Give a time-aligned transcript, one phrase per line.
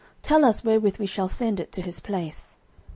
[0.23, 2.57] tell us wherewith we shall send it to his place.